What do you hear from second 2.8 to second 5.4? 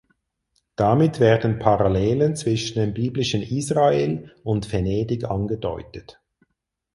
biblischen Israel und Venedig